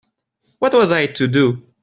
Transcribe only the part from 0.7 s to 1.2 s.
was I